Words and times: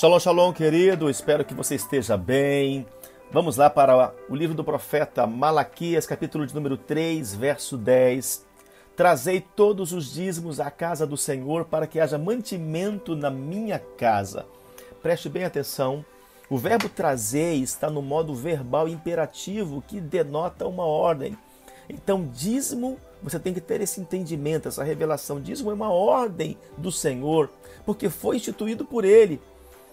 Shalom, 0.00 0.18
shalom, 0.18 0.52
querido. 0.54 1.10
Espero 1.10 1.44
que 1.44 1.52
você 1.52 1.74
esteja 1.74 2.16
bem. 2.16 2.86
Vamos 3.30 3.58
lá 3.58 3.68
para 3.68 4.14
o 4.30 4.34
livro 4.34 4.56
do 4.56 4.64
profeta 4.64 5.26
Malaquias, 5.26 6.06
capítulo 6.06 6.46
de 6.46 6.54
número 6.54 6.78
3, 6.78 7.34
verso 7.34 7.76
10. 7.76 8.46
Trazei 8.96 9.42
todos 9.54 9.92
os 9.92 10.10
dízimos 10.10 10.58
à 10.58 10.70
casa 10.70 11.06
do 11.06 11.18
Senhor 11.18 11.66
para 11.66 11.86
que 11.86 12.00
haja 12.00 12.16
mantimento 12.16 13.14
na 13.14 13.30
minha 13.30 13.78
casa. 13.78 14.46
Preste 15.02 15.28
bem 15.28 15.44
atenção. 15.44 16.02
O 16.48 16.56
verbo 16.56 16.88
trazer 16.88 17.56
está 17.56 17.90
no 17.90 18.00
modo 18.00 18.34
verbal 18.34 18.88
imperativo 18.88 19.84
que 19.86 20.00
denota 20.00 20.66
uma 20.66 20.86
ordem. 20.86 21.36
Então, 21.90 22.26
dízimo, 22.32 22.96
você 23.22 23.38
tem 23.38 23.52
que 23.52 23.60
ter 23.60 23.82
esse 23.82 24.00
entendimento, 24.00 24.66
essa 24.66 24.82
revelação. 24.82 25.38
Dízimo 25.38 25.70
é 25.70 25.74
uma 25.74 25.90
ordem 25.90 26.56
do 26.78 26.90
Senhor, 26.90 27.50
porque 27.84 28.08
foi 28.08 28.36
instituído 28.36 28.84
por 28.84 29.04
ele 29.04 29.38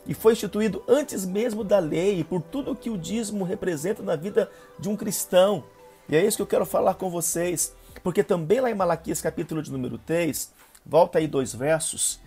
e 0.08 0.14
foi 0.14 0.34
instituído 0.34 0.82
antes 0.88 1.26
mesmo 1.26 1.64
da 1.64 1.80
lei, 1.80 2.24
por 2.24 2.42
tudo 2.42 2.76
que 2.76 2.90
o 2.90 2.98
dízimo 2.98 3.44
representa 3.44 4.02
na 4.02 4.16
vida 4.16 4.50
de 4.80 4.88
um 4.88 4.96
cristão. 4.96 5.64
E 6.08 6.16
é 6.16 6.26
isso 6.26 6.38
que 6.38 6.44
eu 6.44 6.48
quero 6.48 6.66
falar 6.66 6.94
com 6.94 7.10
vocês, 7.10 7.76
porque 8.02 8.24
também 8.24 8.62
lá 8.62 8.72
em 8.72 8.76
Malaquias, 8.76 9.20
capítulo 9.20 9.62
de 9.62 9.72
número 9.72 9.98
3, 9.98 10.54
volta 10.86 11.20
aí 11.20 11.28
dois 11.28 11.54
versos, 11.54 12.22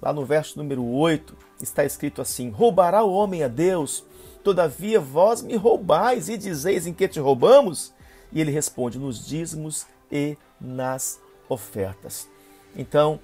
lá 0.00 0.12
no 0.12 0.24
verso 0.24 0.58
número 0.58 0.82
8, 0.82 1.36
está 1.62 1.84
escrito 1.84 2.22
assim: 2.22 2.48
Roubará 2.48 3.04
o 3.04 3.12
homem 3.12 3.42
a 3.42 3.48
Deus, 3.48 4.04
todavia 4.42 4.98
vós 4.98 5.42
me 5.42 5.56
roubais 5.56 6.30
e 6.30 6.38
dizeis 6.38 6.86
em 6.86 6.94
que 6.94 7.06
te 7.06 7.20
roubamos? 7.20 7.92
E 8.32 8.40
ele 8.40 8.50
responde: 8.50 8.98
nos 8.98 9.26
dízimos 9.26 9.86
e 10.10 10.38
nas 10.58 11.20
ofertas. 11.46 12.26
Então, 12.74 13.20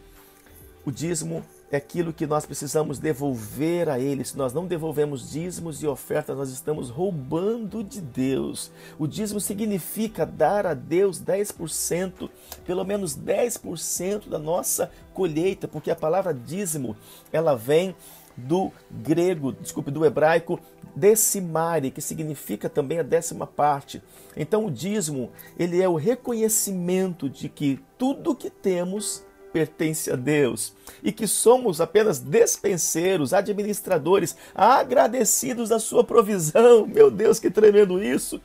o 0.84 0.90
dízimo 0.90 1.42
é 1.70 1.76
aquilo 1.76 2.12
que 2.12 2.26
nós 2.26 2.46
precisamos 2.46 2.98
devolver 2.98 3.88
a 3.88 3.98
Ele. 3.98 4.24
Se 4.24 4.36
nós 4.36 4.52
não 4.52 4.66
devolvemos 4.66 5.30
dízimos 5.30 5.82
e 5.82 5.86
ofertas, 5.86 6.36
nós 6.36 6.50
estamos 6.50 6.90
roubando 6.90 7.82
de 7.82 8.00
Deus. 8.00 8.70
O 8.98 9.06
dízimo 9.06 9.40
significa 9.40 10.24
dar 10.24 10.66
a 10.66 10.74
Deus 10.74 11.20
10%, 11.20 12.30
pelo 12.64 12.84
menos 12.84 13.16
10% 13.16 14.28
da 14.28 14.38
nossa 14.38 14.90
colheita, 15.12 15.66
porque 15.66 15.90
a 15.90 15.96
palavra 15.96 16.32
dízimo, 16.32 16.96
ela 17.32 17.54
vem 17.54 17.94
do 18.36 18.72
grego, 18.90 19.52
desculpe, 19.52 19.90
do 19.90 20.04
hebraico 20.04 20.58
decimare, 20.94 21.90
que 21.90 22.00
significa 22.00 22.68
também 22.68 22.98
a 22.98 23.02
décima 23.02 23.46
parte. 23.46 24.02
Então 24.36 24.66
o 24.66 24.70
dízimo, 24.70 25.30
ele 25.58 25.82
é 25.82 25.88
o 25.88 25.96
reconhecimento 25.96 27.28
de 27.28 27.48
que 27.48 27.80
tudo 27.98 28.34
que 28.34 28.50
temos 28.50 29.24
pertence 29.54 30.10
a 30.10 30.16
Deus 30.16 30.74
e 31.00 31.12
que 31.12 31.28
somos 31.28 31.80
apenas 31.80 32.18
despenseiros, 32.18 33.32
administradores, 33.32 34.36
agradecidos 34.52 35.68
da 35.68 35.78
sua 35.78 36.02
provisão. 36.02 36.84
Meu 36.92 37.08
Deus, 37.08 37.38
que 37.38 37.48
tremendo 37.48 38.02
isso! 38.02 38.40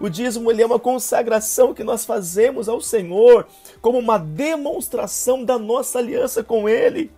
O 0.00 0.08
dízimo 0.08 0.50
ele 0.50 0.62
é 0.62 0.66
uma 0.66 0.78
consagração 0.78 1.74
que 1.74 1.82
nós 1.82 2.04
fazemos 2.04 2.68
ao 2.68 2.80
Senhor 2.80 3.48
como 3.80 3.98
uma 3.98 4.16
demonstração 4.16 5.44
da 5.44 5.58
nossa 5.58 5.98
aliança 5.98 6.42
com 6.42 6.68
Ele. 6.68 7.10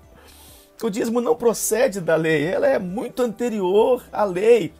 O 0.82 0.90
dízimo 0.90 1.22
não 1.22 1.34
procede 1.34 2.00
da 2.00 2.16
lei, 2.16 2.44
ela 2.44 2.66
é 2.66 2.78
muito 2.78 3.22
anterior 3.22 4.04
à 4.12 4.24
lei. 4.24 4.72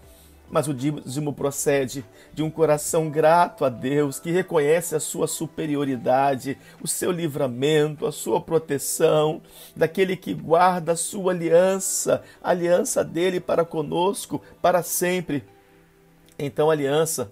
Mas 0.49 0.69
o 0.69 0.75
dízimo 0.75 1.33
procede 1.33 2.05
de 2.33 2.43
um 2.43 2.51
coração 2.51 3.11
grato 3.11 3.65
a 3.65 3.69
Deus, 3.69 4.21
que 4.21 4.31
reconhece 4.31 4.95
a 4.95 5.01
sua 5.01 5.27
superioridade, 5.27 6.57
o 6.81 6.87
seu 6.87 7.11
livramento, 7.11 8.07
a 8.07 8.13
sua 8.13 8.41
proteção, 8.41 9.43
daquele 9.75 10.17
que 10.17 10.33
guarda 10.33 10.93
a 10.93 10.97
sua 10.97 11.33
aliança, 11.33 12.23
a 12.43 12.51
aliança 12.51 13.03
dele 13.03 13.41
para 13.41 13.65
conosco 13.65 14.41
para 14.63 14.83
sempre. 14.83 15.45
Então 16.39 16.71
a 16.71 16.73
aliança 16.73 17.31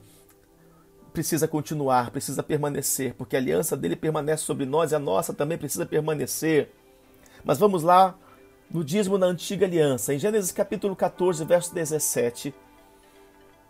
precisa 1.13 1.47
continuar, 1.47 2.11
precisa 2.11 2.43
permanecer, 2.43 3.15
porque 3.15 3.37
a 3.37 3.39
aliança 3.39 3.77
dele 3.77 3.95
permanece 3.95 4.43
sobre 4.43 4.67
nós 4.67 4.91
e 4.91 4.97
a 4.97 4.99
nossa 4.99 5.33
também 5.33 5.57
precisa 5.57 5.87
permanecer. 5.87 6.73
Mas 7.45 7.59
vamos 7.59 7.85
lá 7.85 8.19
no 8.69 8.83
dízimo 8.83 9.17
na 9.17 9.27
antiga 9.27 9.65
aliança, 9.65 10.13
em 10.13 10.19
Gênesis 10.19 10.51
capítulo 10.51 10.97
14, 10.97 11.45
verso 11.45 11.73
17. 11.73 12.53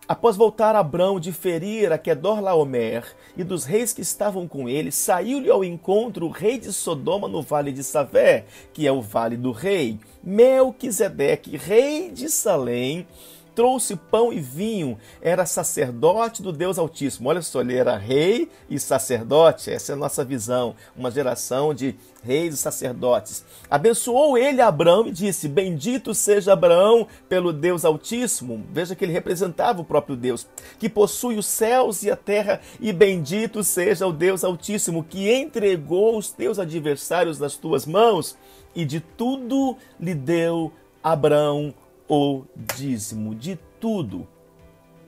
Após 0.07 0.37
voltar 0.37 0.75
Abrão 0.75 1.19
de 1.19 1.31
ferir 1.31 1.91
a 1.91 1.97
Kedorlaomer 1.97 3.03
e 3.35 3.43
dos 3.43 3.65
reis 3.65 3.91
que 3.91 4.01
estavam 4.01 4.47
com 4.47 4.69
ele, 4.69 4.91
saiu-lhe 4.91 5.49
ao 5.49 5.63
encontro 5.63 6.27
o 6.27 6.29
rei 6.29 6.59
de 6.59 6.71
Sodoma 6.71 7.27
no 7.27 7.41
vale 7.41 7.71
de 7.71 7.83
Savé, 7.83 8.45
que 8.71 8.85
é 8.85 8.91
o 8.91 9.01
vale 9.01 9.35
do 9.35 9.51
rei, 9.51 9.99
Melquisedeque, 10.23 11.57
rei 11.57 12.11
de 12.11 12.29
Salém, 12.29 13.07
trouxe 13.55 13.95
pão 13.95 14.33
e 14.33 14.39
vinho, 14.39 14.97
era 15.21 15.45
sacerdote 15.45 16.43
do 16.43 16.51
Deus 16.51 16.77
Altíssimo. 16.77 17.29
Olha 17.29 17.41
só, 17.41 17.61
ele 17.61 17.75
era 17.75 17.95
rei 17.97 18.49
e 18.69 18.77
sacerdote, 18.77 19.71
essa 19.71 19.93
é 19.93 19.95
a 19.95 19.97
nossa 19.97 20.23
visão, 20.23 20.75
uma 20.95 21.09
geração 21.09 21.73
de 21.73 21.95
reis 22.21 22.55
e 22.55 22.57
sacerdotes. 22.57 23.45
Abençoou 23.69 24.37
ele 24.37 24.61
Abraão 24.61 25.07
e 25.07 25.11
disse: 25.11 25.47
Bendito 25.47 26.13
seja 26.13 26.53
Abraão 26.53 27.07
pelo 27.29 27.53
Deus 27.53 27.85
Altíssimo. 27.85 28.65
Veja 28.71 28.95
que 28.95 29.05
ele 29.05 29.13
representava 29.13 29.81
o 29.81 29.85
próprio 29.85 30.15
Deus, 30.15 30.47
que 30.77 30.89
possui 30.89 31.37
os 31.37 31.45
céus 31.45 32.03
e 32.03 32.11
a 32.11 32.15
terra, 32.15 32.59
e 32.79 32.91
bendito 32.91 33.63
seja 33.63 34.05
o 34.05 34.11
Deus 34.11 34.43
Altíssimo, 34.43 35.03
que 35.03 35.31
entregou 35.31 36.17
os 36.17 36.31
teus 36.31 36.59
adversários 36.59 37.39
nas 37.39 37.55
tuas 37.55 37.85
mãos, 37.85 38.37
e 38.75 38.83
de 38.83 38.99
tudo 38.99 39.77
lhe 39.99 40.13
deu 40.13 40.73
Abraão 41.01 41.73
o 42.07 42.43
dízimo 42.55 43.33
de 43.33 43.57
tudo. 43.79 44.27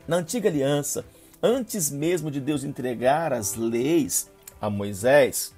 Na 0.08 0.18
antiga 0.18 0.50
aliança, 0.50 1.06
antes 1.42 1.92
mesmo 1.92 2.32
de 2.32 2.40
Deus 2.40 2.64
entregar 2.64 3.34
as 3.34 3.56
leis 3.56 4.32
a 4.60 4.70
Moisés, 4.70 5.54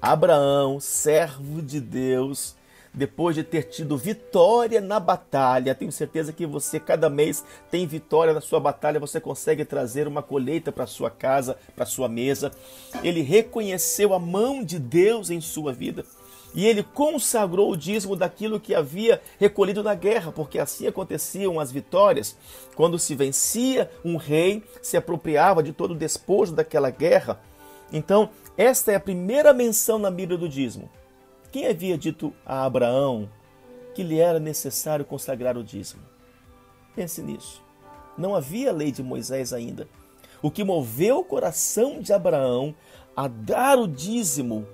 Abraão, 0.00 0.80
servo 0.80 1.62
de 1.62 1.80
Deus, 1.80 2.56
depois 2.92 3.36
de 3.36 3.44
ter 3.44 3.64
tido 3.64 3.96
vitória 3.96 4.80
na 4.80 4.98
batalha, 4.98 5.74
tenho 5.74 5.92
certeza 5.92 6.32
que 6.32 6.44
você 6.44 6.80
cada 6.80 7.08
mês 7.08 7.44
tem 7.70 7.86
vitória 7.86 8.32
na 8.32 8.40
sua 8.40 8.58
batalha, 8.58 8.98
você 8.98 9.20
consegue 9.20 9.64
trazer 9.64 10.08
uma 10.08 10.22
colheita 10.22 10.72
para 10.72 10.86
sua 10.86 11.10
casa, 11.10 11.56
para 11.76 11.86
sua 11.86 12.08
mesa. 12.08 12.50
Ele 13.04 13.20
reconheceu 13.22 14.12
a 14.12 14.18
mão 14.18 14.64
de 14.64 14.78
Deus 14.78 15.30
em 15.30 15.40
sua 15.40 15.72
vida 15.72 16.04
e 16.54 16.66
ele 16.66 16.82
consagrou 16.82 17.70
o 17.70 17.76
dízimo 17.76 18.16
daquilo 18.16 18.58
que 18.58 18.74
havia 18.74 19.20
recolhido 19.38 19.82
na 19.82 19.94
guerra, 19.94 20.32
porque 20.32 20.58
assim 20.58 20.86
aconteciam 20.86 21.60
as 21.60 21.70
vitórias. 21.70 22.36
Quando 22.74 22.98
se 22.98 23.14
vencia, 23.14 23.90
um 24.04 24.16
rei 24.16 24.62
se 24.82 24.96
apropriava 24.96 25.62
de 25.62 25.72
todo 25.72 25.92
o 25.92 25.96
despojo 25.96 26.52
daquela 26.52 26.90
guerra. 26.90 27.40
Então, 27.92 28.30
esta 28.56 28.92
é 28.92 28.96
a 28.96 29.00
primeira 29.00 29.52
menção 29.52 29.98
na 29.98 30.10
Bíblia 30.10 30.38
do 30.38 30.48
dízimo. 30.48 30.90
Quem 31.52 31.66
havia 31.66 31.96
dito 31.96 32.32
a 32.44 32.64
Abraão 32.64 33.28
que 33.94 34.02
lhe 34.02 34.18
era 34.18 34.38
necessário 34.38 35.04
consagrar 35.04 35.56
o 35.56 35.64
dízimo? 35.64 36.02
Pense 36.94 37.22
nisso. 37.22 37.62
Não 38.18 38.34
havia 38.34 38.72
lei 38.72 38.92
de 38.92 39.02
Moisés 39.02 39.52
ainda. 39.52 39.88
O 40.42 40.50
que 40.50 40.64
moveu 40.64 41.18
o 41.18 41.24
coração 41.24 42.00
de 42.00 42.12
Abraão 42.12 42.74
a 43.16 43.28
dar 43.28 43.78
o 43.78 43.86
dízimo 43.86 44.66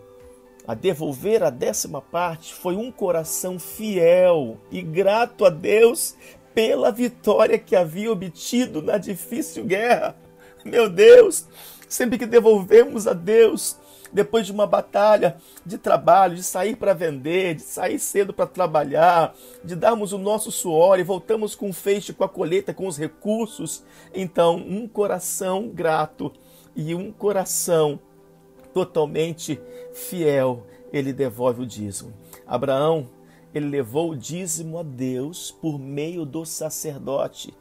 a 0.66 0.74
devolver 0.74 1.42
a 1.42 1.50
décima 1.50 2.02
parte 2.02 2.52
foi 2.52 2.76
um 2.76 2.90
coração 2.90 3.58
fiel 3.58 4.58
e 4.70 4.82
grato 4.82 5.44
a 5.44 5.50
Deus 5.50 6.16
pela 6.54 6.90
vitória 6.90 7.58
que 7.58 7.76
havia 7.76 8.10
obtido 8.10 8.82
na 8.82 8.98
difícil 8.98 9.64
guerra. 9.64 10.16
Meu 10.64 10.88
Deus, 10.88 11.46
sempre 11.88 12.18
que 12.18 12.26
devolvemos 12.26 13.06
a 13.06 13.12
Deus, 13.12 13.76
depois 14.12 14.46
de 14.46 14.52
uma 14.52 14.66
batalha 14.66 15.36
de 15.64 15.78
trabalho, 15.78 16.34
de 16.34 16.42
sair 16.42 16.74
para 16.76 16.94
vender, 16.94 17.56
de 17.56 17.62
sair 17.62 17.98
cedo 17.98 18.32
para 18.32 18.46
trabalhar, 18.46 19.34
de 19.62 19.76
darmos 19.76 20.12
o 20.12 20.18
nosso 20.18 20.50
suor 20.50 20.98
e 20.98 21.04
voltamos 21.04 21.54
com 21.54 21.70
o 21.70 21.74
feixe, 21.74 22.12
com 22.12 22.24
a 22.24 22.28
colheita, 22.28 22.72
com 22.72 22.86
os 22.86 22.98
recursos, 22.98 23.84
então 24.14 24.56
um 24.56 24.88
coração 24.88 25.68
grato 25.68 26.32
e 26.74 26.94
um 26.94 27.12
coração 27.12 28.00
totalmente 28.76 29.58
fiel, 29.94 30.66
ele 30.92 31.10
devolve 31.10 31.62
o 31.62 31.66
dízimo. 31.66 32.12
Abraão, 32.46 33.08
ele 33.54 33.70
levou 33.70 34.10
o 34.10 34.16
dízimo 34.16 34.78
a 34.78 34.82
Deus 34.82 35.50
por 35.50 35.78
meio 35.78 36.26
do 36.26 36.44
sacerdote, 36.44 37.54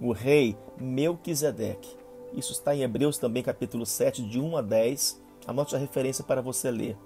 o 0.00 0.12
rei 0.12 0.56
Melquisedeque. 0.80 1.94
Isso 2.32 2.52
está 2.52 2.74
em 2.74 2.80
Hebreus 2.80 3.18
também, 3.18 3.42
capítulo 3.42 3.84
7, 3.84 4.22
de 4.22 4.40
1 4.40 4.56
a 4.56 4.62
10. 4.62 5.20
Anote 5.46 5.76
a 5.76 5.78
referência 5.78 6.24
para 6.24 6.40
você 6.40 6.70
ler. 6.70 6.96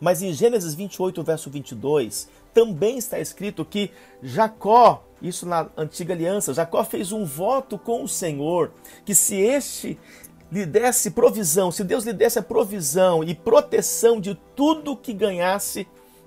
Mas 0.00 0.22
em 0.22 0.32
Gênesis 0.32 0.72
28, 0.74 1.24
verso 1.24 1.50
22, 1.50 2.28
também 2.54 2.96
está 2.96 3.18
escrito 3.18 3.64
que 3.64 3.90
Jacó, 4.22 5.04
isso 5.20 5.46
na 5.46 5.68
antiga 5.76 6.14
aliança, 6.14 6.54
Jacó 6.54 6.84
fez 6.84 7.10
um 7.10 7.24
voto 7.24 7.76
com 7.76 8.04
o 8.04 8.08
Senhor, 8.08 8.70
que 9.04 9.16
se 9.16 9.34
este 9.34 9.98
lhe 10.50 10.66
desse 10.66 11.10
provisão, 11.10 11.70
se 11.70 11.84
Deus 11.84 12.04
lhe 12.04 12.12
desse 12.12 12.38
a 12.38 12.42
provisão 12.42 13.22
e 13.22 13.34
proteção 13.34 14.20
de 14.20 14.34
tudo 14.54 14.96
que 14.96 15.12
ganhasse, 15.12 15.86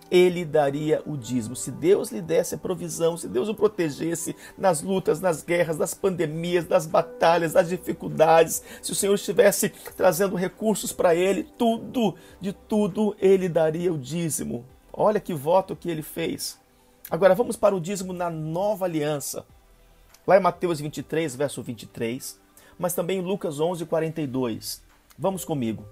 ele 0.09 0.45
daria 0.45 1.01
o 1.07 1.17
dízimo. 1.17 1.55
Se 1.55 1.71
Deus 1.71 2.11
lhe 2.11 2.21
desse 2.21 2.53
a 2.53 2.57
provisão, 2.57 3.17
se 3.17 3.27
Deus 3.27 3.49
o 3.49 3.55
protegesse 3.55 4.35
nas 4.55 4.81
lutas, 4.81 5.19
nas 5.19 5.41
guerras, 5.41 5.77
nas 5.77 5.93
pandemias, 5.95 6.67
nas 6.67 6.85
batalhas, 6.85 7.53
nas 7.53 7.67
dificuldades, 7.67 8.61
se 8.81 8.91
o 8.91 8.95
Senhor 8.95 9.15
estivesse 9.15 9.69
trazendo 9.97 10.35
recursos 10.35 10.93
para 10.93 11.15
ele, 11.15 11.43
tudo, 11.57 12.15
de 12.39 12.53
tudo, 12.53 13.15
ele 13.19 13.49
daria 13.49 13.91
o 13.91 13.97
dízimo. 13.97 14.63
Olha 14.91 15.19
que 15.19 15.33
voto 15.33 15.75
que 15.75 15.89
ele 15.89 16.03
fez. 16.03 16.59
Agora 17.09 17.33
vamos 17.33 17.55
para 17.55 17.75
o 17.75 17.81
dízimo 17.81 18.13
na 18.13 18.29
nova 18.29 18.85
aliança. 18.85 19.43
Lá 20.27 20.37
em 20.37 20.41
Mateus 20.41 20.79
23, 20.79 21.35
verso 21.35 21.63
23, 21.63 22.39
mas 22.77 22.93
também 22.93 23.21
Lucas 23.21 23.59
11, 23.59 23.85
42. 23.85 24.81
Vamos 25.17 25.45
comigo. 25.45 25.85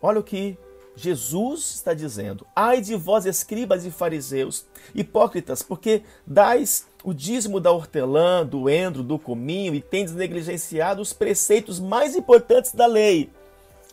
Olha 0.00 0.20
o 0.20 0.24
que 0.24 0.56
Jesus 0.96 1.74
está 1.74 1.92
dizendo: 1.92 2.46
Ai 2.54 2.80
de 2.80 2.94
vós, 2.94 3.26
escribas 3.26 3.84
e 3.84 3.90
fariseus, 3.90 4.64
hipócritas, 4.94 5.62
porque 5.62 6.02
dais 6.26 6.86
o 7.02 7.12
dízimo 7.12 7.60
da 7.60 7.70
hortelã, 7.70 8.46
do 8.46 8.70
endro, 8.70 9.02
do 9.02 9.18
cominho 9.18 9.74
e 9.74 9.80
tendes 9.80 10.14
negligenciado 10.14 11.02
os 11.02 11.12
preceitos 11.12 11.80
mais 11.80 12.14
importantes 12.14 12.72
da 12.72 12.86
lei: 12.86 13.30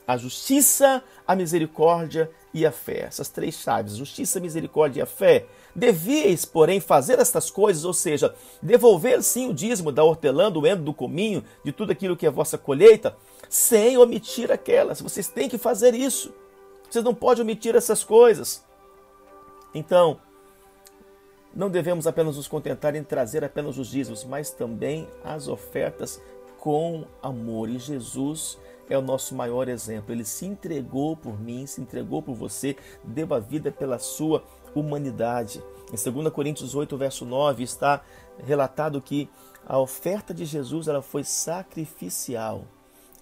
a 0.07 0.17
justiça, 0.17 1.03
a 1.27 1.35
misericórdia 1.35 2.29
e 2.53 2.65
a 2.65 2.71
fé. 2.71 3.05
Essas 3.07 3.29
três 3.29 3.55
chaves: 3.55 3.95
justiça, 3.95 4.39
misericórdia 4.39 4.99
e 4.99 5.03
a 5.03 5.05
fé. 5.05 5.45
Devíeis, 5.75 6.43
porém, 6.43 6.79
fazer 6.79 7.19
estas 7.19 7.49
coisas, 7.49 7.85
ou 7.85 7.93
seja, 7.93 8.35
devolver 8.61 9.23
sim 9.23 9.49
o 9.49 9.53
dízimo 9.53 9.91
da 9.91 10.03
hortelã, 10.03 10.51
do 10.51 10.67
endro, 10.67 10.83
do 10.83 10.93
cominho, 10.93 11.43
de 11.63 11.71
tudo 11.71 11.91
aquilo 11.91 12.17
que 12.17 12.25
é 12.25 12.29
vossa 12.29 12.57
colheita, 12.57 13.15
sem 13.49 13.97
omitir 13.97 14.51
aquelas. 14.51 15.01
Vocês 15.01 15.27
têm 15.27 15.47
que 15.47 15.57
fazer 15.57 15.93
isso. 15.93 16.33
Vocês 16.89 17.03
não 17.05 17.13
podem 17.13 17.43
omitir 17.43 17.75
essas 17.75 18.03
coisas. 18.03 18.63
Então, 19.73 20.19
não 21.53 21.69
devemos 21.69 22.07
apenas 22.07 22.35
nos 22.35 22.47
contentar 22.47 22.95
em 22.95 23.03
trazer 23.03 23.43
apenas 23.43 23.77
os 23.77 23.87
dízimos, 23.87 24.23
mas 24.23 24.51
também 24.51 25.07
as 25.23 25.47
ofertas 25.47 26.21
com 26.59 27.05
amor. 27.21 27.69
E 27.69 27.79
Jesus 27.79 28.57
é 28.91 28.97
o 28.97 29.01
nosso 29.01 29.33
maior 29.33 29.69
exemplo. 29.69 30.13
Ele 30.13 30.25
se 30.25 30.45
entregou 30.45 31.15
por 31.15 31.39
mim, 31.39 31.65
se 31.65 31.79
entregou 31.79 32.21
por 32.21 32.35
você, 32.35 32.75
deu 33.03 33.33
a 33.33 33.39
vida 33.39 33.71
pela 33.71 33.97
sua 33.97 34.43
humanidade. 34.75 35.63
Em 35.91 36.11
2 36.11 36.33
Coríntios 36.33 36.75
8, 36.75 36.97
verso 36.97 37.25
9, 37.25 37.63
está 37.63 38.03
relatado 38.43 39.01
que 39.01 39.29
a 39.65 39.79
oferta 39.79 40.33
de 40.33 40.43
Jesus 40.43 40.89
ela 40.89 41.01
foi 41.01 41.23
sacrificial. 41.23 42.65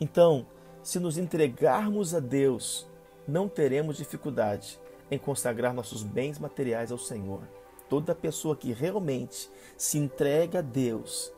Então, 0.01 0.48
se 0.81 1.00
nos 1.00 1.18
entregarmos 1.18 2.15
a 2.15 2.19
Deus, 2.19 2.88
não 3.27 3.48
teremos 3.48 3.98
dificuldade 3.98 4.80
em 5.12 5.19
consagrar 5.19 5.74
nossos 5.74 6.01
bens 6.01 6.39
materiais 6.39 6.92
ao 6.92 6.98
Senhor. 6.98 7.42
Toda 7.88 8.15
pessoa 8.15 8.56
que 8.56 8.72
realmente 8.72 9.50
se 9.77 9.98
entrega 10.00 10.60
a 10.60 10.63
Deus 10.63 11.31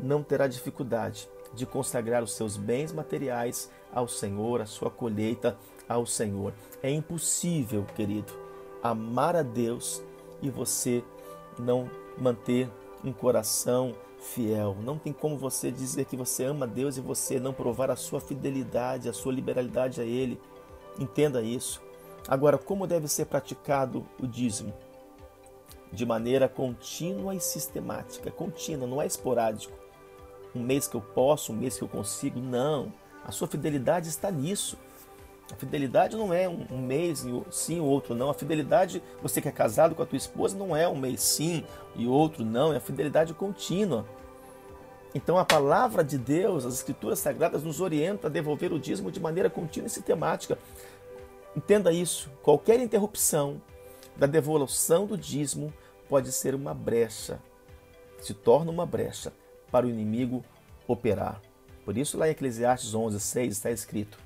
não 0.00 0.22
terá 0.22 0.46
dificuldade 0.46 1.28
de 1.54 1.66
consagrar 1.66 2.22
os 2.22 2.32
seus 2.32 2.56
bens 2.56 2.92
materiais 2.92 3.70
ao 3.92 4.06
Senhor, 4.06 4.60
a 4.60 4.66
sua 4.66 4.90
colheita 4.90 5.56
ao 5.88 6.06
Senhor. 6.06 6.54
É 6.82 6.90
impossível, 6.90 7.84
querido, 7.96 8.32
amar 8.82 9.34
a 9.36 9.42
Deus 9.42 10.02
e 10.40 10.48
você 10.48 11.02
não 11.58 11.90
manter 12.18 12.70
um 13.04 13.12
coração 13.12 13.94
fiel. 14.20 14.76
Não 14.82 14.98
tem 14.98 15.12
como 15.12 15.36
você 15.36 15.70
dizer 15.70 16.04
que 16.04 16.16
você 16.16 16.44
ama 16.44 16.66
Deus 16.66 16.96
e 16.96 17.00
você 17.00 17.40
não 17.40 17.52
provar 17.52 17.90
a 17.90 17.96
sua 17.96 18.20
fidelidade, 18.20 19.08
a 19.08 19.12
sua 19.12 19.32
liberalidade 19.32 20.00
a 20.00 20.04
Ele. 20.04 20.40
Entenda 20.98 21.42
isso. 21.42 21.82
Agora, 22.28 22.58
como 22.58 22.86
deve 22.86 23.08
ser 23.08 23.26
praticado 23.26 24.06
o 24.20 24.26
dízimo? 24.26 24.72
De 25.92 26.06
maneira 26.06 26.48
contínua 26.48 27.34
e 27.34 27.40
sistemática. 27.40 28.30
Contínua, 28.30 28.86
não 28.86 29.02
é 29.02 29.06
esporádico. 29.06 29.76
Um 30.54 30.62
mês 30.62 30.88
que 30.88 30.96
eu 30.96 31.00
posso, 31.00 31.52
um 31.52 31.56
mês 31.56 31.76
que 31.76 31.82
eu 31.82 31.88
consigo. 31.88 32.40
Não. 32.40 32.92
A 33.24 33.30
sua 33.30 33.46
fidelidade 33.46 34.08
está 34.08 34.30
nisso. 34.30 34.76
A 35.52 35.56
fidelidade 35.56 36.16
não 36.16 36.32
é 36.32 36.48
um 36.48 36.78
mês 36.78 37.26
sim, 37.50 37.80
outro 37.80 38.14
não. 38.14 38.30
A 38.30 38.34
fidelidade, 38.34 39.02
você 39.22 39.40
que 39.40 39.48
é 39.48 39.52
casado 39.52 39.94
com 39.94 40.02
a 40.02 40.06
tua 40.06 40.16
esposa, 40.16 40.56
não 40.56 40.76
é 40.76 40.88
um 40.88 40.96
mês 40.96 41.20
sim 41.20 41.64
e 41.96 42.06
outro 42.06 42.44
não. 42.44 42.72
É 42.72 42.76
a 42.76 42.80
fidelidade 42.80 43.34
contínua. 43.34 44.06
Então 45.12 45.36
a 45.38 45.44
palavra 45.44 46.04
de 46.04 46.16
Deus, 46.16 46.64
as 46.64 46.74
escrituras 46.74 47.18
sagradas 47.18 47.64
nos 47.64 47.80
orienta 47.80 48.28
a 48.28 48.30
devolver 48.30 48.72
o 48.72 48.78
dízimo 48.78 49.10
de 49.10 49.18
maneira 49.18 49.50
contínua 49.50 49.88
e 49.88 49.90
sistemática. 49.90 50.56
Entenda 51.56 51.92
isso. 51.92 52.30
Qualquer 52.42 52.78
interrupção 52.78 53.60
da 54.16 54.26
devolução 54.26 55.06
do 55.06 55.18
dízimo 55.18 55.72
pode 56.08 56.30
ser 56.30 56.54
uma 56.54 56.72
brecha, 56.72 57.40
se 58.20 58.34
torna 58.34 58.70
uma 58.70 58.86
brecha 58.86 59.32
para 59.70 59.86
o 59.86 59.90
inimigo 59.90 60.44
operar. 60.86 61.40
Por 61.84 61.96
isso 61.96 62.18
lá 62.18 62.28
em 62.28 62.32
Eclesiastes 62.32 62.94
11, 62.94 63.18
6 63.20 63.52
está 63.52 63.70
escrito: 63.70 64.18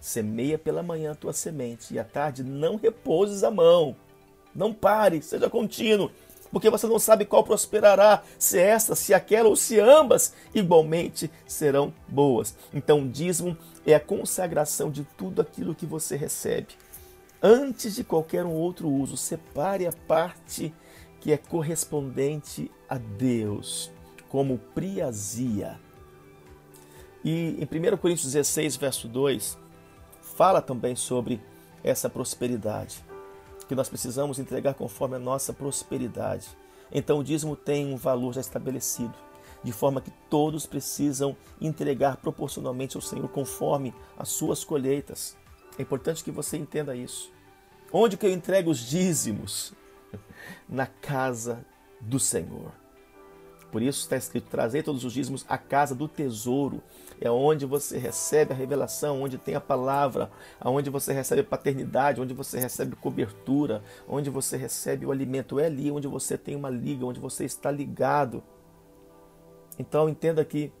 Semeia 0.00 0.58
pela 0.58 0.82
manhã 0.82 1.12
a 1.12 1.14
tua 1.14 1.32
semente 1.32 1.94
e 1.94 1.98
à 1.98 2.04
tarde 2.04 2.42
não 2.42 2.76
repouses 2.76 3.42
a 3.42 3.50
mão. 3.50 3.96
Não 4.54 4.72
pare, 4.72 5.22
seja 5.22 5.48
contínuo 5.48 6.10
porque 6.50 6.70
você 6.70 6.86
não 6.86 6.98
sabe 6.98 7.24
qual 7.24 7.44
prosperará, 7.44 8.22
se 8.38 8.58
esta, 8.58 8.94
se 8.94 9.12
aquela 9.12 9.48
ou 9.48 9.56
se 9.56 9.78
ambas 9.78 10.32
igualmente 10.54 11.30
serão 11.46 11.92
boas. 12.08 12.54
Então, 12.72 13.02
o 13.02 13.08
dízimo 13.08 13.56
é 13.86 13.94
a 13.94 14.00
consagração 14.00 14.90
de 14.90 15.04
tudo 15.16 15.42
aquilo 15.42 15.74
que 15.74 15.86
você 15.86 16.16
recebe. 16.16 16.68
Antes 17.42 17.94
de 17.94 18.02
qualquer 18.02 18.44
um 18.44 18.52
outro 18.52 18.88
uso, 18.88 19.16
separe 19.16 19.86
a 19.86 19.92
parte 19.92 20.74
que 21.20 21.32
é 21.32 21.36
correspondente 21.36 22.70
a 22.88 22.96
Deus, 22.96 23.90
como 24.28 24.58
priazia. 24.74 25.78
E 27.24 27.58
em 27.60 27.64
1 27.64 27.96
Coríntios 27.96 28.32
16, 28.32 28.76
verso 28.76 29.08
2, 29.08 29.58
fala 30.20 30.62
também 30.62 30.94
sobre 30.94 31.40
essa 31.82 32.08
prosperidade 32.08 33.04
que 33.68 33.74
nós 33.74 33.88
precisamos 33.88 34.38
entregar 34.38 34.74
conforme 34.74 35.16
a 35.16 35.18
nossa 35.18 35.52
prosperidade. 35.52 36.48
Então 36.90 37.18
o 37.18 37.24
dízimo 37.24 37.54
tem 37.54 37.92
um 37.92 37.96
valor 37.96 38.32
já 38.32 38.40
estabelecido, 38.40 39.14
de 39.62 39.72
forma 39.72 40.00
que 40.00 40.10
todos 40.30 40.64
precisam 40.64 41.36
entregar 41.60 42.16
proporcionalmente 42.16 42.96
ao 42.96 43.02
Senhor 43.02 43.28
conforme 43.28 43.94
as 44.16 44.30
suas 44.30 44.64
colheitas. 44.64 45.36
É 45.78 45.82
importante 45.82 46.24
que 46.24 46.30
você 46.30 46.56
entenda 46.56 46.96
isso. 46.96 47.30
Onde 47.92 48.16
que 48.16 48.26
eu 48.26 48.32
entrego 48.32 48.70
os 48.70 48.78
dízimos? 48.78 49.74
Na 50.66 50.86
casa 50.86 51.64
do 52.00 52.18
Senhor. 52.18 52.72
Por 53.70 53.82
isso 53.82 54.00
está 54.00 54.16
escrito: 54.16 54.48
trazei 54.50 54.82
todos 54.82 55.04
os 55.04 55.12
dízimos 55.12 55.44
à 55.48 55.58
casa 55.58 55.94
do 55.94 56.08
tesouro. 56.08 56.82
É 57.20 57.30
onde 57.30 57.66
você 57.66 57.98
recebe 57.98 58.52
a 58.52 58.56
revelação, 58.56 59.22
onde 59.22 59.38
tem 59.38 59.54
a 59.54 59.60
palavra, 59.60 60.30
onde 60.64 60.88
você 60.88 61.12
recebe 61.12 61.42
paternidade, 61.42 62.20
onde 62.20 62.32
você 62.32 62.60
recebe 62.60 62.94
cobertura, 62.94 63.82
onde 64.08 64.30
você 64.30 64.56
recebe 64.56 65.04
o 65.04 65.10
alimento. 65.10 65.58
É 65.58 65.66
ali 65.66 65.90
onde 65.90 66.06
você 66.06 66.38
tem 66.38 66.54
uma 66.54 66.70
liga, 66.70 67.04
onde 67.04 67.18
você 67.18 67.44
está 67.44 67.70
ligado. 67.70 68.42
Então 69.78 70.08
entenda 70.08 70.44
que 70.44 70.72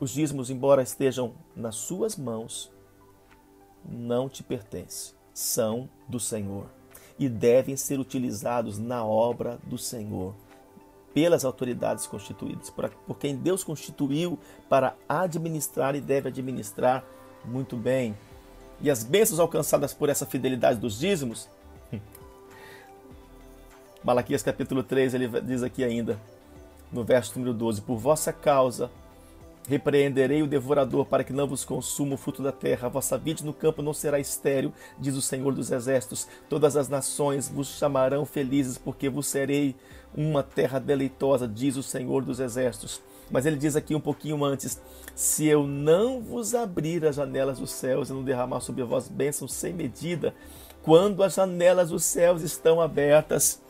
os 0.00 0.10
dízimos, 0.10 0.50
embora 0.50 0.82
estejam 0.82 1.34
nas 1.56 1.76
suas 1.76 2.16
mãos, 2.16 2.70
não 3.84 4.28
te 4.28 4.42
pertencem, 4.42 5.14
são 5.32 5.88
do 6.06 6.20
Senhor 6.20 6.66
e 7.18 7.28
devem 7.28 7.76
ser 7.76 7.98
utilizados 7.98 8.78
na 8.78 9.04
obra 9.04 9.58
do 9.64 9.76
Senhor 9.76 10.34
pelas 11.12 11.44
autoridades 11.44 12.06
constituídas, 12.06 12.70
por 12.70 13.18
quem 13.18 13.36
Deus 13.36 13.64
constituiu 13.64 14.38
para 14.68 14.94
administrar 15.08 15.94
e 15.94 16.00
deve 16.00 16.28
administrar 16.28 17.04
muito 17.44 17.76
bem. 17.76 18.16
E 18.80 18.90
as 18.90 19.02
bênçãos 19.02 19.40
alcançadas 19.40 19.92
por 19.92 20.08
essa 20.08 20.24
fidelidade 20.24 20.78
dos 20.78 20.98
dízimos, 20.98 21.48
Malaquias 24.02 24.42
capítulo 24.42 24.82
3, 24.82 25.14
ele 25.14 25.28
diz 25.42 25.62
aqui 25.62 25.84
ainda, 25.84 26.18
no 26.92 27.04
verso 27.04 27.38
número 27.38 27.54
12: 27.54 27.82
Por 27.82 27.98
vossa 27.98 28.32
causa 28.32 28.90
Repreenderei 29.68 30.42
o 30.42 30.46
devorador 30.46 31.04
para 31.04 31.22
que 31.22 31.32
não 31.32 31.46
vos 31.46 31.64
consuma 31.64 32.14
o 32.14 32.18
fruto 32.18 32.42
da 32.42 32.50
terra. 32.50 32.86
A 32.86 32.90
vossa 32.90 33.16
vide 33.16 33.44
no 33.44 33.52
campo 33.52 33.82
não 33.82 33.92
será 33.92 34.18
estéril, 34.18 34.72
diz 34.98 35.14
o 35.14 35.22
Senhor 35.22 35.54
dos 35.54 35.70
Exércitos. 35.70 36.26
Todas 36.48 36.76
as 36.76 36.88
nações 36.88 37.48
vos 37.48 37.68
chamarão 37.78 38.24
felizes, 38.24 38.78
porque 38.78 39.08
vos 39.08 39.26
serei 39.26 39.76
uma 40.14 40.42
terra 40.42 40.78
deleitosa, 40.78 41.46
diz 41.46 41.76
o 41.76 41.82
Senhor 41.82 42.24
dos 42.24 42.40
Exércitos. 42.40 43.00
Mas 43.30 43.46
ele 43.46 43.56
diz 43.56 43.76
aqui 43.76 43.94
um 43.94 44.00
pouquinho 44.00 44.44
antes: 44.44 44.80
Se 45.14 45.46
eu 45.46 45.66
não 45.66 46.20
vos 46.20 46.54
abrir 46.54 47.04
as 47.04 47.16
janelas 47.16 47.58
dos 47.58 47.70
céus 47.70 48.10
e 48.10 48.12
não 48.12 48.24
derramar 48.24 48.60
sobre 48.60 48.82
vós 48.82 49.08
bênçãos 49.08 49.52
sem 49.52 49.72
medida, 49.72 50.34
quando 50.82 51.22
as 51.22 51.34
janelas 51.34 51.90
dos 51.90 52.04
céus 52.04 52.42
estão 52.42 52.80
abertas 52.80 53.60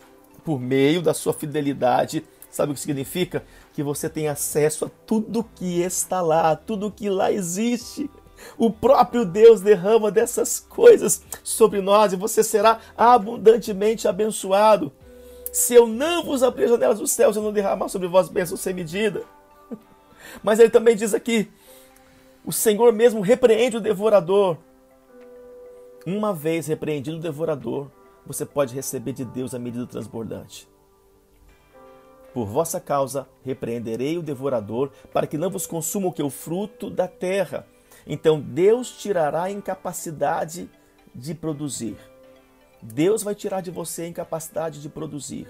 por 0.44 0.58
meio 0.58 1.02
da 1.02 1.12
sua 1.12 1.34
fidelidade, 1.34 2.24
sabe 2.50 2.72
o 2.72 2.74
que 2.74 2.80
significa? 2.80 3.44
Que 3.80 3.84
você 3.84 4.10
tem 4.10 4.28
acesso 4.28 4.84
a 4.84 4.90
tudo 5.06 5.48
que 5.54 5.80
está 5.80 6.20
lá, 6.20 6.54
tudo 6.54 6.90
que 6.90 7.08
lá 7.08 7.32
existe. 7.32 8.10
O 8.58 8.70
próprio 8.70 9.24
Deus 9.24 9.62
derrama 9.62 10.10
dessas 10.10 10.60
coisas 10.60 11.22
sobre 11.42 11.80
nós 11.80 12.12
e 12.12 12.16
você 12.16 12.44
será 12.44 12.78
abundantemente 12.94 14.06
abençoado. 14.06 14.92
Se 15.50 15.74
eu 15.74 15.86
não 15.86 16.22
vos 16.22 16.42
abrir 16.42 16.64
as 16.64 16.70
janelas 16.72 16.98
dos 16.98 17.10
céus, 17.10 17.36
eu 17.36 17.42
não 17.42 17.52
derramar 17.52 17.88
sobre 17.88 18.06
vós 18.06 18.28
bênçãos 18.28 18.60
sem 18.60 18.74
medida. 18.74 19.22
Mas 20.44 20.58
ele 20.58 20.68
também 20.68 20.94
diz 20.94 21.14
aqui: 21.14 21.50
o 22.44 22.52
Senhor 22.52 22.92
mesmo 22.92 23.22
repreende 23.22 23.78
o 23.78 23.80
devorador. 23.80 24.58
Uma 26.04 26.34
vez 26.34 26.66
repreendido 26.66 27.16
o 27.16 27.20
devorador, 27.20 27.90
você 28.26 28.44
pode 28.44 28.74
receber 28.74 29.12
de 29.12 29.24
Deus 29.24 29.54
a 29.54 29.58
medida 29.58 29.86
transbordante. 29.86 30.68
Por 32.32 32.46
vossa 32.46 32.80
causa 32.80 33.28
repreenderei 33.44 34.16
o 34.16 34.22
devorador, 34.22 34.90
para 35.12 35.26
que 35.26 35.38
não 35.38 35.50
vos 35.50 35.66
consuma 35.66 36.08
o 36.08 36.12
que 36.12 36.22
o 36.22 36.30
fruto 36.30 36.88
da 36.88 37.08
terra. 37.08 37.66
Então 38.06 38.40
Deus 38.40 38.90
tirará 38.92 39.44
a 39.44 39.50
incapacidade 39.50 40.70
de 41.14 41.34
produzir. 41.34 41.96
Deus 42.82 43.22
vai 43.22 43.34
tirar 43.34 43.60
de 43.60 43.70
você 43.70 44.02
a 44.02 44.08
incapacidade 44.08 44.80
de 44.80 44.88
produzir. 44.88 45.46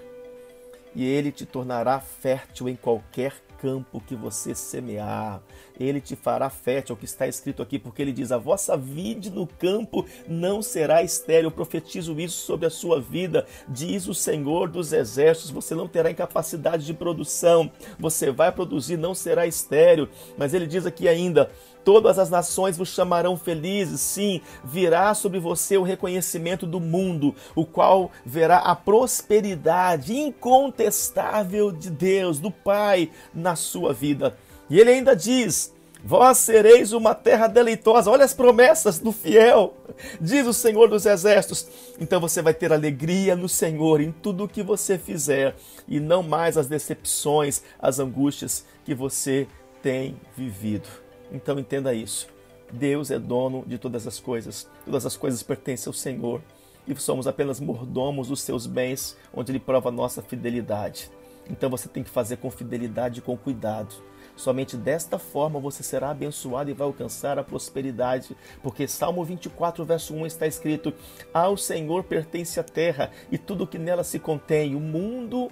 E 0.93 1.05
ele 1.05 1.31
te 1.31 1.45
tornará 1.45 1.99
fértil 1.99 2.67
em 2.67 2.75
qualquer 2.75 3.33
campo 3.61 4.01
que 4.01 4.15
você 4.15 4.55
semear, 4.55 5.39
ele 5.79 6.01
te 6.01 6.15
fará 6.15 6.49
fértil, 6.49 6.93
é 6.93 6.95
o 6.95 6.97
que 6.97 7.05
está 7.05 7.27
escrito 7.27 7.61
aqui, 7.61 7.77
porque 7.77 8.01
ele 8.01 8.11
diz: 8.11 8.31
A 8.31 8.37
vossa 8.37 8.75
vide 8.75 9.29
no 9.29 9.45
campo 9.45 10.05
não 10.27 10.61
será 10.61 11.03
estéril. 11.03 11.49
Eu 11.49 11.51
profetizo 11.51 12.19
isso 12.19 12.43
sobre 12.45 12.65
a 12.65 12.71
sua 12.71 12.99
vida, 12.99 13.45
diz 13.67 14.07
o 14.07 14.15
Senhor 14.15 14.67
dos 14.67 14.91
Exércitos. 14.91 15.51
Você 15.51 15.75
não 15.75 15.87
terá 15.87 16.09
incapacidade 16.09 16.85
de 16.85 16.93
produção, 16.93 17.71
você 17.99 18.31
vai 18.31 18.51
produzir, 18.51 18.97
não 18.97 19.13
será 19.13 19.45
estéril. 19.45 20.09
Mas 20.37 20.55
ele 20.55 20.65
diz 20.65 20.87
aqui 20.87 21.07
ainda: 21.07 21.51
Todas 21.83 22.19
as 22.19 22.29
nações 22.29 22.77
vos 22.77 22.89
chamarão 22.89 23.35
felizes, 23.35 24.01
sim, 24.01 24.41
virá 24.63 25.13
sobre 25.13 25.39
você 25.39 25.77
o 25.77 25.83
reconhecimento 25.83 26.67
do 26.67 26.79
mundo, 26.79 27.35
o 27.55 27.65
qual 27.65 28.11
verá 28.25 28.57
a 28.57 28.75
prosperidade 28.75 30.15
incontestável 30.15 31.71
de 31.71 31.89
Deus, 31.89 32.39
do 32.39 32.51
Pai, 32.51 33.09
na 33.33 33.55
sua 33.55 33.93
vida. 33.93 34.37
E 34.69 34.79
ele 34.79 34.91
ainda 34.91 35.15
diz: 35.15 35.73
Vós 36.03 36.39
sereis 36.39 36.93
uma 36.93 37.13
terra 37.13 37.47
deleitosa. 37.47 38.09
Olha 38.09 38.25
as 38.25 38.33
promessas 38.33 38.97
do 38.97 39.11
fiel, 39.11 39.75
diz 40.19 40.47
o 40.47 40.53
Senhor 40.53 40.87
dos 40.87 41.05
Exércitos. 41.05 41.67
Então 41.99 42.19
você 42.19 42.41
vai 42.41 42.53
ter 42.53 42.73
alegria 42.73 43.35
no 43.35 43.47
Senhor 43.47 44.01
em 44.01 44.11
tudo 44.11 44.45
o 44.45 44.47
que 44.47 44.63
você 44.63 44.97
fizer 44.97 45.55
e 45.87 45.99
não 45.99 46.23
mais 46.23 46.57
as 46.57 46.67
decepções, 46.67 47.61
as 47.79 47.99
angústias 47.99 48.65
que 48.83 48.95
você 48.95 49.47
tem 49.81 50.15
vivido. 50.35 50.87
Então 51.31 51.57
entenda 51.57 51.93
isso. 51.93 52.27
Deus 52.71 53.11
é 53.11 53.19
dono 53.19 53.63
de 53.65 53.77
todas 53.77 54.07
as 54.07 54.19
coisas. 54.19 54.67
Todas 54.85 55.05
as 55.05 55.17
coisas 55.17 55.43
pertencem 55.43 55.89
ao 55.89 55.93
Senhor. 55.93 56.41
E 56.87 56.95
somos 56.95 57.27
apenas 57.27 57.59
mordomos 57.59 58.29
dos 58.29 58.41
seus 58.41 58.65
bens, 58.65 59.17
onde 59.33 59.51
Ele 59.51 59.59
prova 59.59 59.89
a 59.89 59.91
nossa 59.91 60.21
fidelidade. 60.21 61.11
Então 61.49 61.69
você 61.69 61.87
tem 61.87 62.03
que 62.03 62.09
fazer 62.09 62.37
com 62.37 62.49
fidelidade 62.49 63.19
e 63.19 63.21
com 63.21 63.37
cuidado. 63.37 63.93
Somente 64.35 64.77
desta 64.77 65.19
forma 65.19 65.59
você 65.59 65.83
será 65.83 66.09
abençoado 66.09 66.69
e 66.69 66.73
vai 66.73 66.87
alcançar 66.87 67.37
a 67.37 67.43
prosperidade, 67.43 68.35
porque 68.63 68.87
Salmo 68.87 69.23
24, 69.23 69.83
verso 69.85 70.13
1 70.15 70.25
está 70.25 70.47
escrito: 70.47 70.93
Ao 71.33 71.57
Senhor 71.57 72.03
pertence 72.03 72.59
a 72.59 72.63
terra 72.63 73.11
e 73.31 73.37
tudo 73.37 73.65
o 73.65 73.67
que 73.67 73.77
nela 73.77 74.03
se 74.03 74.17
contém, 74.19 74.75
o 74.75 74.79
mundo 74.79 75.51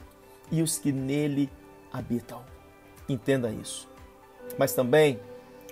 e 0.51 0.61
os 0.61 0.79
que 0.79 0.91
nele 0.91 1.49
habitam. 1.91 2.41
Entenda 3.07 3.51
isso. 3.51 3.87
Mas 4.57 4.73
também 4.73 5.19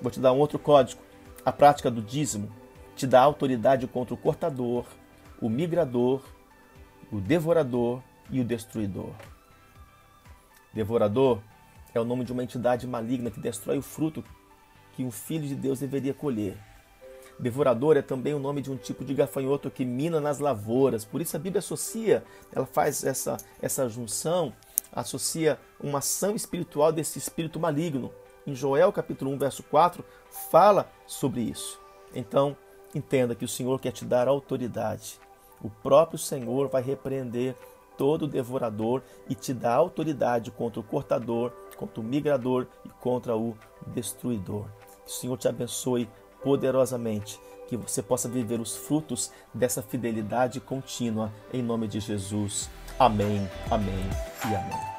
Vou 0.01 0.12
te 0.12 0.20
dar 0.20 0.32
um 0.32 0.38
outro 0.38 0.60
código. 0.60 1.01
A 1.44 1.51
prática 1.51 1.89
do 1.89 2.01
dízimo 2.01 2.51
te 2.96 3.08
dá 3.08 3.22
autoridade 3.22 3.88
contra 3.88 4.13
o 4.13 4.18
cortador, 4.18 4.86
o 5.42 5.50
migrador, 5.50 6.22
o 7.12 7.20
devorador 7.20 8.01
e 8.30 8.39
o 8.39 8.44
destruidor. 8.44 9.13
Devorador 10.74 11.42
é 11.94 12.00
o 12.00 12.06
nome 12.06 12.24
de 12.24 12.32
uma 12.32 12.44
entidade 12.44 12.86
maligna 12.86 13.32
que 13.32 13.39
destrói 13.39 13.77
o 13.77 13.82
fruto 13.82 14.24
que 14.94 15.04
um 15.04 15.12
filho 15.12 15.48
de 15.48 15.56
Deus 15.56 15.80
deveria 15.80 16.13
colher. 16.13 16.58
Devorador 17.39 17.98
é 17.98 18.01
também 18.01 18.34
o 18.34 18.39
nome 18.39 18.62
de 18.62 18.72
um 18.72 18.77
tipo 18.77 19.06
de 19.06 19.13
gafanhoto 19.13 19.70
que 19.70 19.86
mina 19.86 20.20
nas 20.20 20.39
lavouras. 20.39 21.06
Por 21.06 21.22
isso 21.22 21.36
a 21.36 21.39
Bíblia 21.39 21.60
associa, 21.60 22.24
ela 22.51 22.66
faz 22.66 23.04
essa, 23.04 23.38
essa 23.62 23.88
junção, 23.88 24.54
associa 24.92 25.60
uma 25.80 26.00
ação 26.00 26.36
espiritual 26.36 26.92
desse 26.92 27.20
espírito 27.20 27.60
maligno 27.60 28.12
em 28.48 28.56
Joel 28.56 28.92
capítulo 28.94 29.32
1, 29.32 29.38
verso 29.38 29.62
4, 29.63 30.04
fala 30.50 30.89
sobre 31.06 31.42
isso. 31.42 31.80
Então, 32.16 32.56
entenda 32.96 33.36
que 33.36 33.46
o 33.46 33.48
Senhor 33.48 33.80
quer 33.80 33.92
te 33.92 34.06
dar 34.06 34.27
autoridade. 34.27 35.20
O 35.62 35.70
próprio 35.70 36.18
Senhor 36.18 36.70
vai 36.70 36.82
repreender 36.82 37.56
todo 37.98 38.27
devorador 38.27 39.01
e 39.27 39.36
te 39.36 39.54
dá 39.54 39.74
autoridade 39.74 40.51
contra 40.51 40.80
o 40.80 40.84
cortador, 40.84 41.51
contra 41.75 42.00
o 42.00 42.04
migrador 42.04 42.68
e 42.86 42.89
contra 42.89 43.36
o 43.36 43.58
destruidor. 43.88 44.66
Que 45.06 45.12
o 45.12 45.13
Senhor 45.13 45.38
te 45.38 45.48
abençoe 45.48 46.08
poderosamente, 46.44 47.39
que 47.68 47.75
você 47.75 48.01
possa 48.01 48.30
viver 48.30 48.62
os 48.62 48.77
frutos 48.77 49.32
dessa 49.54 49.82
fidelidade 49.82 50.62
contínua 50.62 51.34
em 51.51 51.62
nome 51.62 51.88
de 51.88 52.00
Jesus. 52.00 52.70
Amém, 53.00 53.50
amém 53.70 54.10
e 54.50 54.56
amém. 54.56 54.97